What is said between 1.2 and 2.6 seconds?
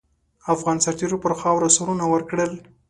پر خاوره سرونه ورکړل.